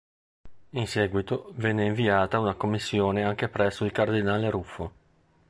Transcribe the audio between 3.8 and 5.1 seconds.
il cardinale Ruffo.